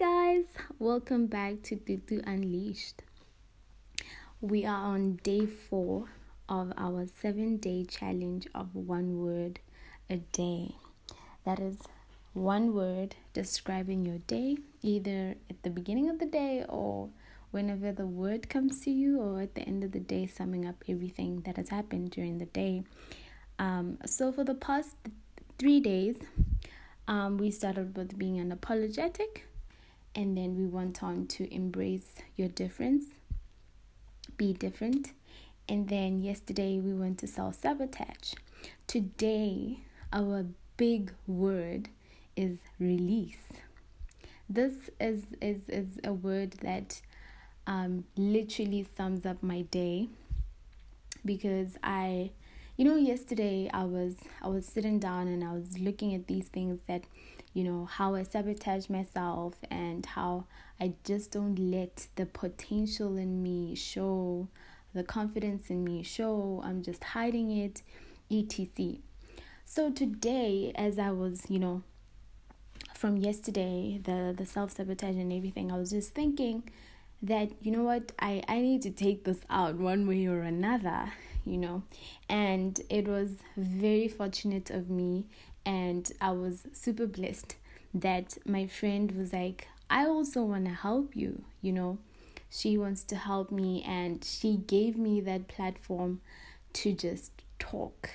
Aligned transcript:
guys, 0.00 0.46
welcome 0.78 1.26
back 1.26 1.60
to 1.60 1.76
Tutu 1.76 2.22
Unleashed. 2.26 3.02
We 4.40 4.64
are 4.64 4.86
on 4.94 5.16
day 5.16 5.44
four 5.44 6.06
of 6.48 6.72
our 6.78 7.06
seven 7.20 7.58
day 7.58 7.84
challenge 7.84 8.48
of 8.54 8.74
one 8.74 9.18
word 9.18 9.60
a 10.08 10.16
day. 10.16 10.76
That 11.44 11.60
is 11.60 11.76
one 12.32 12.72
word 12.72 13.16
describing 13.34 14.06
your 14.06 14.20
day, 14.26 14.56
either 14.80 15.34
at 15.50 15.62
the 15.64 15.68
beginning 15.68 16.08
of 16.08 16.18
the 16.18 16.24
day 16.24 16.64
or 16.66 17.10
whenever 17.50 17.92
the 17.92 18.06
word 18.06 18.48
comes 18.48 18.80
to 18.84 18.90
you, 18.90 19.20
or 19.20 19.42
at 19.42 19.54
the 19.54 19.68
end 19.68 19.84
of 19.84 19.92
the 19.92 20.00
day, 20.00 20.26
summing 20.26 20.64
up 20.64 20.82
everything 20.88 21.42
that 21.42 21.58
has 21.58 21.68
happened 21.68 22.12
during 22.12 22.38
the 22.38 22.46
day. 22.46 22.84
Um, 23.58 23.98
so, 24.06 24.32
for 24.32 24.44
the 24.44 24.54
past 24.54 24.96
three 25.58 25.78
days, 25.80 26.16
um, 27.06 27.36
we 27.36 27.50
started 27.50 27.98
with 27.98 28.16
being 28.16 28.36
unapologetic, 28.36 29.42
and 30.14 30.36
then 30.36 30.56
we 30.56 30.66
went 30.66 31.02
on 31.02 31.26
to 31.26 31.52
embrace 31.54 32.14
your 32.36 32.48
difference, 32.48 33.04
be 34.36 34.52
different, 34.52 35.12
and 35.68 35.88
then 35.88 36.20
yesterday 36.20 36.80
we 36.80 36.92
went 36.92 37.18
to 37.18 37.26
self 37.26 37.54
sabotage. 37.54 38.34
Today, 38.86 39.78
our 40.12 40.44
big 40.76 41.12
word 41.26 41.88
is 42.36 42.58
release. 42.78 43.46
This 44.48 44.74
is 44.98 45.22
is 45.40 45.68
is 45.68 46.00
a 46.02 46.12
word 46.12 46.52
that 46.62 47.00
um, 47.66 48.04
literally 48.16 48.86
sums 48.96 49.24
up 49.24 49.42
my 49.42 49.62
day 49.62 50.08
because 51.24 51.76
I 51.84 52.30
you 52.80 52.86
know 52.86 52.96
yesterday 52.96 53.68
i 53.74 53.84
was 53.84 54.14
i 54.40 54.48
was 54.48 54.64
sitting 54.64 54.98
down 54.98 55.28
and 55.28 55.44
i 55.44 55.52
was 55.52 55.78
looking 55.78 56.14
at 56.14 56.26
these 56.28 56.48
things 56.48 56.80
that 56.86 57.02
you 57.52 57.62
know 57.62 57.84
how 57.84 58.14
i 58.14 58.22
sabotage 58.22 58.88
myself 58.88 59.52
and 59.70 60.06
how 60.06 60.46
i 60.80 60.90
just 61.04 61.30
don't 61.30 61.58
let 61.58 62.06
the 62.16 62.24
potential 62.24 63.18
in 63.18 63.42
me 63.42 63.74
show 63.74 64.48
the 64.94 65.04
confidence 65.04 65.68
in 65.70 65.84
me 65.84 66.02
show. 66.02 66.60
I'm 66.64 66.82
just 66.82 67.04
hiding 67.04 67.50
it 67.50 67.82
etc. 68.30 68.96
So 69.66 69.90
today 69.90 70.72
as 70.74 70.98
i 70.98 71.10
was 71.10 71.42
you 71.50 71.58
know 71.58 71.82
from 72.94 73.18
yesterday 73.18 74.00
the 74.02 74.34
the 74.34 74.46
self-sabotage 74.46 75.16
and 75.16 75.34
everything 75.34 75.70
i 75.70 75.76
was 75.76 75.90
just 75.90 76.14
thinking 76.14 76.62
that 77.20 77.50
you 77.60 77.72
know 77.72 77.82
what 77.82 78.12
i 78.20 78.42
i 78.48 78.58
need 78.58 78.80
to 78.80 78.90
take 78.90 79.24
this 79.24 79.40
out 79.50 79.74
one 79.74 80.08
way 80.08 80.24
or 80.24 80.40
another 80.40 81.12
you 81.50 81.58
know. 81.58 81.82
And 82.28 82.80
it 82.88 83.08
was 83.08 83.38
very 83.56 84.08
fortunate 84.08 84.70
of 84.70 84.88
me, 84.88 85.26
and 85.66 86.10
I 86.20 86.30
was 86.30 86.66
super 86.72 87.06
blessed 87.06 87.56
that 87.92 88.38
my 88.46 88.66
friend 88.66 89.12
was 89.12 89.32
like, 89.32 89.66
I 89.90 90.06
also 90.06 90.42
want 90.42 90.66
to 90.66 90.72
help 90.72 91.16
you, 91.16 91.42
you 91.60 91.72
know. 91.72 91.98
She 92.48 92.78
wants 92.78 93.02
to 93.04 93.16
help 93.16 93.50
me, 93.50 93.82
and 93.82 94.24
she 94.24 94.56
gave 94.56 94.96
me 94.96 95.20
that 95.22 95.48
platform 95.48 96.20
to 96.74 96.92
just 96.92 97.32
talk. 97.58 98.10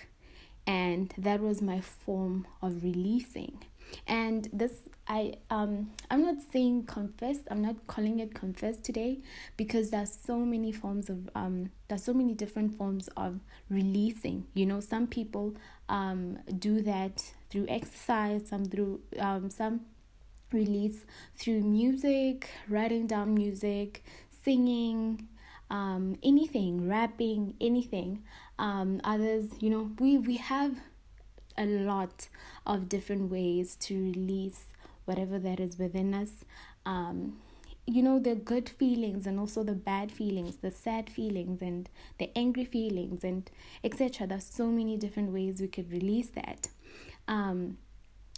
And 0.67 1.13
that 1.17 1.41
was 1.41 1.61
my 1.61 1.79
form 1.81 2.47
of 2.61 2.83
releasing. 2.83 3.59
And 4.07 4.49
this 4.51 4.89
I 5.07 5.35
um 5.49 5.91
I'm 6.09 6.23
not 6.23 6.37
saying 6.51 6.85
confess, 6.85 7.37
I'm 7.51 7.61
not 7.61 7.85
calling 7.87 8.19
it 8.19 8.33
confess 8.33 8.79
today 8.79 9.19
because 9.57 9.91
there's 9.91 10.11
so 10.13 10.37
many 10.39 10.71
forms 10.71 11.09
of 11.09 11.29
um 11.35 11.69
there's 11.87 12.03
so 12.03 12.13
many 12.13 12.33
different 12.33 12.77
forms 12.77 13.09
of 13.15 13.39
releasing. 13.69 14.47
You 14.53 14.65
know, 14.65 14.79
some 14.79 15.07
people 15.07 15.55
um 15.87 16.39
do 16.57 16.81
that 16.81 17.23
through 17.49 17.67
exercise, 17.69 18.47
some 18.49 18.65
through 18.65 19.01
um 19.19 19.49
some 19.49 19.81
release 20.51 21.05
through 21.37 21.61
music, 21.61 22.49
writing 22.69 23.07
down 23.07 23.33
music, 23.35 24.03
singing, 24.43 25.27
um 25.69 26.17
anything, 26.23 26.87
rapping, 26.89 27.55
anything. 27.61 28.23
Um 28.57 29.01
others, 29.03 29.49
you 29.59 29.69
know, 29.69 29.91
we 29.99 30.17
we 30.17 30.37
have 30.37 30.77
a 31.57 31.65
lot 31.65 32.27
of 32.65 32.89
different 32.89 33.31
ways 33.31 33.75
to 33.75 33.93
release 33.95 34.65
whatever 35.05 35.39
that 35.39 35.59
is 35.59 35.77
within 35.77 36.13
us. 36.13 36.31
Um, 36.85 37.37
you 37.87 38.01
know, 38.01 38.19
the 38.19 38.35
good 38.35 38.67
feelings 38.67 39.27
and 39.27 39.39
also 39.39 39.63
the 39.63 39.73
bad 39.73 40.11
feelings, 40.11 40.57
the 40.57 40.71
sad 40.71 41.09
feelings 41.09 41.61
and 41.61 41.87
the 42.17 42.35
angry 42.35 42.65
feelings 42.65 43.23
and 43.23 43.49
etc. 43.83 44.25
There's 44.27 44.45
so 44.45 44.67
many 44.67 44.97
different 44.97 45.31
ways 45.31 45.61
we 45.61 45.67
could 45.67 45.91
release 45.91 46.29
that. 46.29 46.69
Um, 47.27 47.77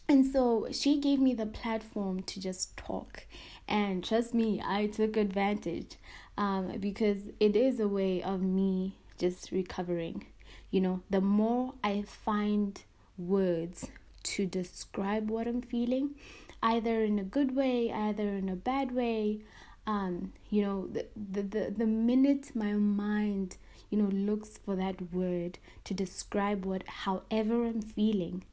and 0.10 0.26
so 0.26 0.68
she 0.72 1.00
gave 1.00 1.20
me 1.20 1.34
the 1.34 1.46
platform 1.46 2.24
to 2.24 2.40
just 2.40 2.76
talk. 2.78 3.26
And 3.68 4.04
trust 4.04 4.34
me, 4.34 4.62
I 4.66 4.88
took 4.88 5.18
advantage 5.18 5.96
um, 6.38 6.78
because 6.80 7.30
it 7.40 7.56
is 7.56 7.80
a 7.80 7.88
way 7.88 8.22
of 8.22 8.42
me 8.42 8.96
just 9.18 9.52
recovering. 9.52 10.26
You 10.72 10.82
know, 10.82 11.04
the 11.10 11.22
more 11.22 11.74
I 11.84 12.04
find 12.04 12.82
words 13.18 13.90
to 14.24 14.46
describe 14.46 15.30
what 15.30 15.48
I'm 15.48 15.62
feeling, 15.62 16.16
either 16.62 17.04
in 17.04 17.20
a 17.20 17.24
good 17.24 17.56
way, 17.56 17.92
either 17.92 18.28
in 18.28 18.50
a 18.50 18.56
bad 18.56 18.94
way. 18.94 19.42
Um, 19.86 20.34
you 20.50 20.62
know, 20.64 20.88
the, 20.88 21.08
the, 21.16 21.42
the, 21.42 21.74
the 21.78 21.86
minute 21.86 22.52
my 22.54 22.74
mind, 22.74 23.56
you 23.90 23.98
know, 23.98 24.10
looks 24.10 24.58
for 24.58 24.76
that 24.76 25.14
word 25.14 25.60
to 25.86 25.94
describe 25.94 26.66
what, 26.66 26.86
however 26.88 27.66
I'm 27.66 27.82
feeling, 27.82 28.44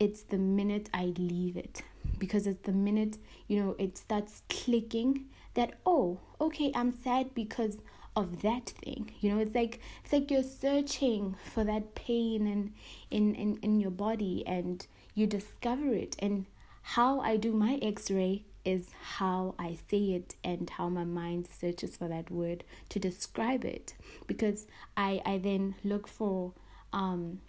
it's 0.00 0.22
the 0.22 0.38
minute 0.38 0.88
I 0.94 1.12
leave 1.18 1.56
it. 1.56 1.82
Because 2.16 2.46
it's 2.46 2.64
the 2.64 2.72
minute, 2.72 3.18
you 3.48 3.60
know, 3.62 3.76
it 3.78 3.98
starts 3.98 4.42
clicking 4.48 5.26
that, 5.54 5.74
oh, 5.84 6.20
okay, 6.40 6.72
I'm 6.74 6.94
sad 6.96 7.34
because 7.34 7.78
of 8.18 8.42
that 8.42 8.70
thing. 8.70 9.12
You 9.20 9.30
know 9.34 9.40
it's 9.40 9.54
like 9.54 9.80
it's 10.02 10.12
like 10.12 10.30
you're 10.30 10.42
searching 10.42 11.36
for 11.54 11.62
that 11.64 11.94
pain 11.94 12.46
and 12.46 12.72
in, 13.10 13.34
in 13.34 13.58
in 13.62 13.80
your 13.80 13.92
body 13.92 14.42
and 14.46 14.84
you 15.14 15.26
discover 15.26 15.94
it. 15.94 16.16
And 16.18 16.46
how 16.82 17.20
i 17.20 17.36
do 17.36 17.52
my 17.52 17.78
x-ray 17.82 18.44
is 18.64 18.88
how 19.18 19.54
i 19.58 19.76
say 19.90 20.04
it 20.18 20.34
and 20.42 20.70
how 20.70 20.88
my 20.88 21.04
mind 21.04 21.46
searches 21.60 21.96
for 21.98 22.08
that 22.08 22.30
word 22.30 22.64
to 22.88 22.98
describe 22.98 23.64
it. 23.64 23.94
Because 24.26 24.66
i 24.96 25.22
i 25.24 25.38
then 25.38 25.74
look 25.84 26.08
for 26.08 26.52
um 26.92 27.40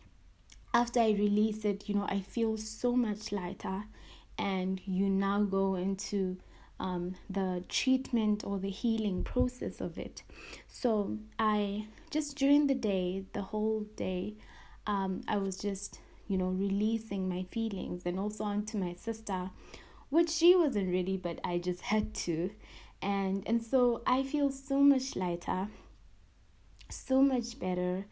after 0.73 0.99
i 0.99 1.09
release 1.11 1.65
it 1.65 1.89
you 1.89 1.95
know 1.95 2.05
i 2.09 2.19
feel 2.19 2.57
so 2.57 2.95
much 2.95 3.31
lighter 3.31 3.85
and 4.37 4.81
you 4.85 5.09
now 5.09 5.41
go 5.41 5.75
into 5.75 6.37
um, 6.79 7.15
the 7.29 7.63
treatment 7.69 8.43
or 8.43 8.57
the 8.59 8.69
healing 8.69 9.23
process 9.23 9.81
of 9.81 9.97
it. 9.97 10.23
So 10.67 11.17
I 11.37 11.87
just 12.09 12.37
during 12.37 12.67
the 12.67 12.75
day, 12.75 13.25
the 13.33 13.41
whole 13.41 13.81
day, 13.95 14.35
um, 14.87 15.21
I 15.27 15.37
was 15.37 15.57
just 15.57 15.99
you 16.27 16.37
know 16.37 16.49
releasing 16.49 17.27
my 17.27 17.43
feelings 17.43 18.03
and 18.05 18.19
also 18.19 18.43
onto 18.43 18.77
my 18.77 18.93
sister, 18.93 19.51
which 20.09 20.29
she 20.29 20.55
wasn't 20.55 20.93
ready, 20.93 21.17
but 21.17 21.39
I 21.43 21.57
just 21.57 21.81
had 21.93 22.13
to, 22.25 22.51
and 23.01 23.43
and 23.45 23.63
so 23.63 24.01
I 24.05 24.23
feel 24.23 24.51
so 24.51 24.79
much 24.79 25.15
lighter, 25.15 25.67
so 26.89 27.21
much 27.21 27.59
better, 27.59 28.05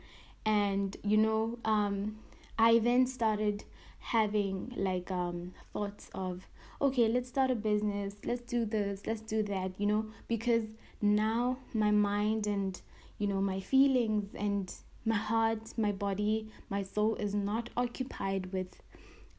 and 0.45 0.97
you 1.03 1.17
know 1.17 1.59
um, 1.65 2.17
I 2.59 2.79
then 2.79 3.07
started 3.07 3.63
having 3.99 4.73
like 4.75 5.11
um 5.11 5.53
thoughts 5.73 6.09
of 6.13 6.47
okay, 6.81 7.07
let's 7.07 7.29
start 7.29 7.49
a 7.51 7.55
business, 7.55 8.15
let's 8.23 8.41
do 8.41 8.65
this, 8.65 9.07
let's 9.07 9.21
do 9.21 9.41
that, 9.43 9.71
you 9.79 9.87
know, 9.87 10.05
because 10.27 10.65
now 11.01 11.57
my 11.73 11.91
mind 11.91 12.45
and, 12.45 12.81
you 13.17 13.27
know, 13.27 13.41
my 13.41 13.59
feelings 13.59 14.29
and 14.37 14.73
my 15.05 15.15
heart, 15.15 15.73
my 15.77 15.91
body, 15.91 16.51
my 16.69 16.83
soul 16.83 17.15
is 17.15 17.33
not 17.33 17.69
occupied 17.75 18.51
with 18.53 18.81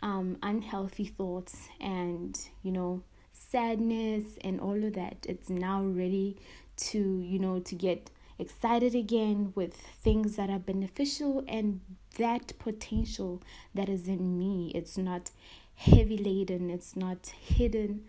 um, 0.03 0.37
unhealthy 0.43 1.05
thoughts 1.05 1.69
and, 1.81 2.39
you 2.63 2.73
know, 2.73 3.03
sadness 3.33 4.25
and 4.43 4.61
all 4.61 4.83
of 4.85 4.95
that. 4.95 5.25
It's 5.29 5.49
now 5.49 5.83
ready 5.83 6.39
to, 6.79 6.99
you 6.99 7.39
know, 7.39 7.61
to 7.61 7.75
get 7.75 8.11
excited 8.39 8.95
again 8.95 9.53
with 9.55 9.75
things 9.75 10.37
that 10.37 10.51
are 10.51 10.59
beneficial 10.59 11.45
and 11.49 11.81
that 12.17 12.53
potential 12.59 13.43
that 13.75 13.89
is 13.89 14.09
in 14.09 14.39
me. 14.39 14.73
It's 14.75 14.97
not 14.99 15.31
heavy 15.79 16.19
laden 16.19 16.71
it's 16.71 16.97
not 16.97 17.27
hidden 17.29 18.05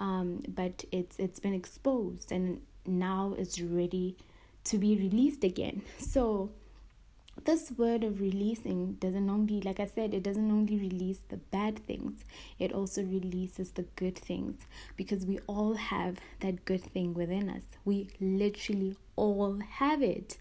um, 0.00 0.42
but 0.48 0.84
it's 0.90 1.16
it's 1.20 1.38
been 1.38 1.54
exposed 1.54 2.32
and 2.32 2.60
now 2.84 3.32
it's 3.38 3.60
ready 3.60 4.16
to 4.64 4.76
be 4.76 4.96
released 4.96 5.44
again 5.44 5.82
so 5.98 6.50
this 7.44 7.72
word 7.76 8.04
of 8.04 8.20
releasing 8.20 8.92
doesn't 8.94 9.28
only 9.28 9.60
like 9.62 9.80
i 9.80 9.86
said 9.86 10.14
it 10.14 10.22
doesn't 10.22 10.50
only 10.50 10.76
release 10.76 11.20
the 11.28 11.36
bad 11.36 11.78
things. 11.86 12.24
It 12.58 12.72
also 12.72 13.02
releases 13.02 13.72
the 13.72 13.86
good 13.96 14.16
things 14.16 14.56
because 14.96 15.26
we 15.26 15.38
all 15.46 15.74
have 15.74 16.18
that 16.40 16.64
good 16.64 16.82
thing 16.82 17.14
within 17.14 17.48
us. 17.48 17.62
We 17.84 18.10
literally 18.20 18.96
all 19.16 19.58
have 19.78 20.02
it. 20.02 20.36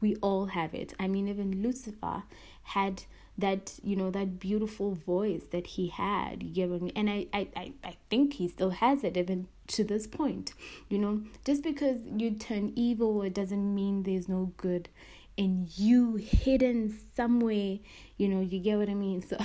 We 0.00 0.16
all 0.16 0.46
have 0.46 0.74
it. 0.74 0.94
I 0.98 1.08
mean 1.08 1.28
even 1.28 1.62
lucifer 1.62 2.24
had 2.64 3.02
that 3.36 3.78
you 3.82 3.96
know 3.96 4.10
that 4.10 4.38
beautiful 4.38 4.94
voice 4.94 5.46
that 5.50 5.66
he 5.66 5.88
had 5.88 6.42
you 6.42 6.50
get 6.50 6.70
mean? 6.82 6.92
and 6.94 7.10
I, 7.10 7.26
I 7.32 7.48
i 7.56 7.72
i 7.82 7.96
think 8.08 8.34
he 8.34 8.46
still 8.48 8.70
has 8.70 9.02
it 9.02 9.16
even 9.16 9.48
to 9.66 9.82
this 9.82 10.06
point 10.06 10.52
you 10.88 10.98
know. 10.98 11.22
Just 11.44 11.62
because 11.62 12.00
you 12.16 12.32
turn 12.32 12.72
evil 12.76 13.22
it 13.22 13.34
doesn't 13.34 13.74
mean 13.74 14.02
there's 14.02 14.28
no 14.28 14.52
good 14.56 14.88
in 15.36 15.68
you 15.74 16.16
hidden 16.16 16.96
somewhere 17.16 17.78
you 18.16 18.28
know 18.28 18.40
you 18.40 18.58
get 18.60 18.78
what 18.78 18.88
i 18.88 18.94
mean? 18.94 19.22
So 19.28 19.36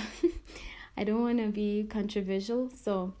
i 0.96 1.04
don't 1.04 1.22
want 1.22 1.38
to 1.38 1.48
be 1.48 1.86
controversial. 1.88 2.70
So 2.70 3.14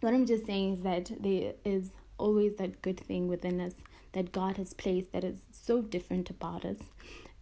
what 0.00 0.14
i'm 0.14 0.26
just 0.26 0.46
saying 0.46 0.74
is 0.74 0.82
that 0.82 1.10
there 1.20 1.54
is 1.64 1.90
always 2.18 2.56
that 2.56 2.82
good 2.82 3.00
thing 3.00 3.28
within 3.28 3.60
us 3.60 3.74
that 4.12 4.32
god 4.32 4.56
has 4.56 4.72
placed 4.74 5.12
that 5.12 5.24
is 5.24 5.38
so 5.50 5.82
different 5.82 6.30
about 6.30 6.64
us 6.64 6.78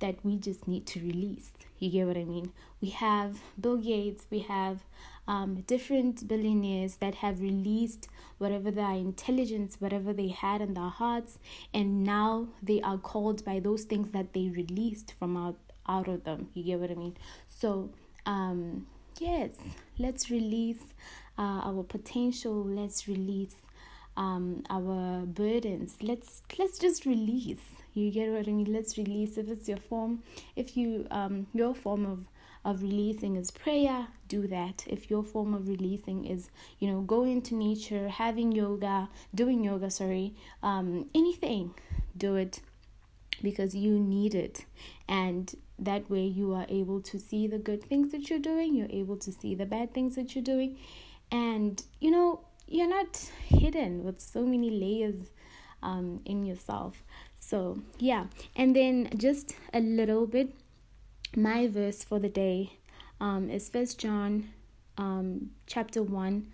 that 0.03 0.17
we 0.23 0.37
just 0.37 0.69
need 0.69 0.87
to 0.87 1.01
release. 1.01 1.53
You 1.79 1.91
get 1.91 2.07
what 2.07 2.17
I 2.17 2.25
mean? 2.25 2.53
We 2.81 2.91
have 2.91 3.41
Bill 3.61 3.77
Gates, 3.77 4.27
we 4.31 4.41
have 4.41 4.81
um, 5.27 5.63
different 5.63 6.29
billionaires 6.29 6.97
that 6.97 7.17
have 7.17 7.41
released 7.41 8.09
whatever 8.39 8.71
their 8.71 8.93
intelligence, 8.93 9.77
whatever 9.79 10.13
they 10.13 10.29
had 10.29 10.61
in 10.61 10.75
their 10.75 10.89
hearts, 10.89 11.39
and 11.73 12.05
now 12.05 12.49
they 12.63 12.81
are 12.83 12.99
called 12.99 13.45
by 13.45 13.61
those 13.61 13.85
things 13.85 14.11
that 14.11 14.33
they 14.33 14.49
released 14.49 15.15
from 15.19 15.37
out, 15.37 15.59
out 15.89 16.09
of 16.09 16.25
them. 16.25 16.49
You 16.55 16.65
get 16.65 16.81
what 16.81 16.91
I 16.91 16.95
mean? 16.95 17.17
So, 17.49 17.91
um, 18.27 18.87
yes, 19.19 19.51
let's 19.99 20.31
release 20.31 20.83
uh, 21.39 21.61
our 21.69 21.83
potential, 21.85 22.65
let's 22.65 23.09
release 23.09 23.57
um, 24.17 24.65
our 24.69 25.25
burdens. 25.25 25.97
Let's 26.03 26.43
let's 26.59 26.79
just 26.79 27.07
release 27.07 27.65
you 27.95 28.11
get 28.11 28.31
what 28.31 28.49
I 28.49 28.53
mean? 28.53 28.73
Let's 28.73 28.97
release. 28.99 29.37
If 29.37 29.49
it's 29.49 29.69
your 29.69 29.79
form, 29.79 30.23
if 30.57 30.77
you 30.77 31.07
um 31.11 31.47
your 31.53 31.75
form 31.75 32.07
of 32.07 32.27
of 32.65 32.83
releasing 32.83 33.37
is 33.37 33.51
prayer, 33.51 34.07
do 34.29 34.47
that. 34.47 34.85
If 34.87 35.11
your 35.11 35.25
form 35.25 35.53
of 35.53 35.67
releasing 35.67 36.25
is, 36.25 36.51
you 36.79 36.91
know, 36.91 37.01
going 37.01 37.43
to 37.43 37.57
nature, 37.57 38.09
having 38.09 38.53
yoga, 38.53 39.09
doing 39.35 39.65
yoga, 39.65 39.91
sorry, 39.91 40.35
um, 40.63 41.09
anything, 41.13 41.75
do 42.17 42.37
it 42.37 42.61
because 43.43 43.75
you 43.75 43.99
need 43.99 44.35
it. 44.35 44.65
And 45.09 45.53
that 45.79 46.09
way 46.09 46.25
you 46.25 46.55
are 46.55 46.67
able 46.69 47.01
to 47.03 47.19
see 47.19 47.49
the 47.49 47.59
good 47.59 47.83
things 47.83 48.13
that 48.13 48.31
you're 48.31 48.39
doing, 48.39 48.77
you're 48.77 48.87
able 48.91 49.17
to 49.17 49.33
see 49.33 49.55
the 49.57 49.67
bad 49.67 49.93
things 49.93 50.15
that 50.15 50.35
you're 50.35 50.45
doing. 50.45 50.79
And, 51.33 51.83
you 52.01 52.13
know, 52.13 52.41
you're 52.69 52.89
not 52.89 53.17
hidden 53.49 54.05
with 54.05 54.21
so 54.21 54.47
many 54.47 54.71
layers 54.71 55.31
um, 55.83 56.21
in 56.25 56.45
yourself. 56.45 57.03
So, 57.53 57.83
yeah. 57.99 58.29
And 58.57 58.75
then 58.75 59.11
just 59.19 59.55
a 59.75 59.81
little 59.81 60.27
bit, 60.27 60.55
my 61.37 61.69
verse 61.69 62.03
for 62.03 62.19
the 62.19 62.31
day 62.31 62.79
um, 63.21 63.51
is 63.51 63.69
First 63.69 64.01
John 64.01 64.49
um, 64.97 65.51
chapter 65.67 66.03
1 66.03 66.47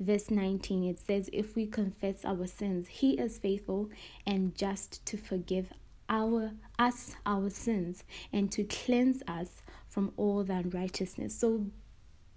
verse 0.00 0.28
19 0.30 0.84
it 0.84 0.98
says 0.98 1.30
if 1.32 1.54
we 1.54 1.66
confess 1.66 2.24
our 2.24 2.48
sins 2.48 2.88
he 2.88 3.12
is 3.12 3.38
faithful 3.38 3.88
and 4.26 4.52
just 4.56 5.06
to 5.06 5.16
forgive 5.16 5.72
our 6.08 6.50
us 6.80 7.14
our 7.24 7.48
sins 7.48 8.02
and 8.32 8.50
to 8.50 8.64
cleanse 8.64 9.22
us 9.28 9.62
from 9.88 10.12
all 10.16 10.40
unrighteousness 10.40 11.38
so 11.38 11.64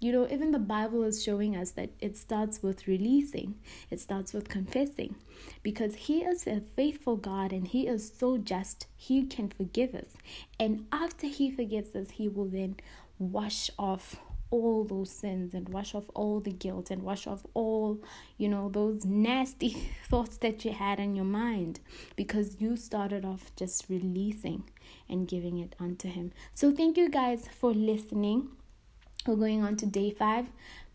you 0.00 0.12
know, 0.12 0.28
even 0.30 0.52
the 0.52 0.58
Bible 0.58 1.02
is 1.02 1.22
showing 1.22 1.56
us 1.56 1.72
that 1.72 1.90
it 2.00 2.16
starts 2.16 2.62
with 2.62 2.86
releasing, 2.86 3.56
it 3.90 4.00
starts 4.00 4.32
with 4.32 4.48
confessing, 4.48 5.16
because 5.62 5.94
He 5.94 6.22
is 6.22 6.46
a 6.46 6.62
faithful 6.76 7.16
God 7.16 7.52
and 7.52 7.66
He 7.66 7.86
is 7.86 8.12
so 8.16 8.38
just, 8.38 8.86
He 8.96 9.26
can 9.26 9.48
forgive 9.48 9.94
us. 9.94 10.14
And 10.58 10.86
after 10.92 11.26
He 11.26 11.50
forgives 11.50 11.96
us, 11.96 12.10
He 12.10 12.28
will 12.28 12.46
then 12.46 12.76
wash 13.18 13.70
off 13.78 14.20
all 14.50 14.84
those 14.84 15.10
sins 15.10 15.52
and 15.52 15.68
wash 15.68 15.94
off 15.94 16.04
all 16.14 16.40
the 16.40 16.52
guilt 16.52 16.90
and 16.90 17.02
wash 17.02 17.26
off 17.26 17.44
all, 17.54 17.98
you 18.38 18.48
know, 18.48 18.68
those 18.68 19.04
nasty 19.04 19.70
thoughts 20.08 20.38
that 20.38 20.64
you 20.64 20.72
had 20.72 20.98
in 20.98 21.14
your 21.14 21.24
mind 21.24 21.80
because 22.16 22.56
you 22.60 22.76
started 22.76 23.24
off 23.24 23.54
just 23.56 23.86
releasing 23.88 24.64
and 25.08 25.28
giving 25.28 25.58
it 25.58 25.74
unto 25.78 26.08
Him. 26.08 26.32
So, 26.54 26.72
thank 26.72 26.96
you 26.96 27.10
guys 27.10 27.48
for 27.58 27.72
listening. 27.72 28.48
We're 29.28 29.36
going 29.36 29.62
on 29.62 29.76
to 29.76 29.84
day 29.84 30.10
five. 30.10 30.46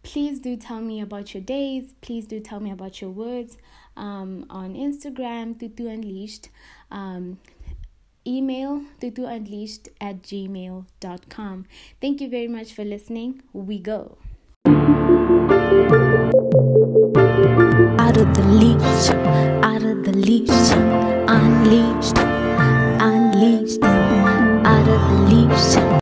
Please 0.01 0.39
do 0.39 0.57
tell 0.57 0.81
me 0.81 0.99
about 1.01 1.35
your 1.35 1.43
days. 1.43 1.93
Please 2.01 2.25
do 2.25 2.39
tell 2.39 2.59
me 2.59 2.71
about 2.71 2.99
your 2.99 3.11
words 3.11 3.57
um, 3.95 4.47
on 4.49 4.73
Instagram, 4.73 5.59
Tutu 5.59 5.87
Unleashed. 5.87 6.49
Um, 6.89 7.37
email 8.25 8.81
tutuunleashed 8.99 9.89
at 10.01 10.23
gmail.com. 10.23 11.65
Thank 12.01 12.21
you 12.21 12.29
very 12.31 12.47
much 12.47 12.73
for 12.73 12.83
listening. 12.83 13.43
We 13.53 13.77
go. 13.77 14.17
Out 17.99 18.17
of 18.17 18.33
the 18.33 18.45
leash, 18.49 19.11
out 19.63 19.83
of 19.83 20.03
the 20.03 20.13
leash, 20.13 20.71
unleashed, 21.29 22.17
unleashed, 22.99 23.83
out 23.83 24.87
of 24.89 25.01
the 25.11 25.35
leash. 25.35 25.83